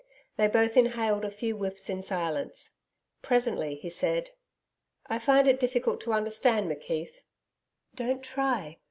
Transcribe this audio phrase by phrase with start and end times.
[0.35, 2.71] They both inhaled a few whiffs in silence.
[3.21, 4.31] Presently, he said:
[5.05, 7.21] 'I find it difficult to understand McKeith.'
[7.95, 8.79] 'Don't try.